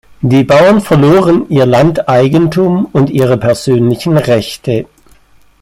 Die 0.23 0.43
Bauern 0.43 0.81
verloren 0.81 1.45
ihr 1.49 1.67
Landeigentum 1.67 2.85
und 2.91 3.11
ihre 3.11 3.37
persönlichen 3.37 4.17
Rechte. 4.17 4.87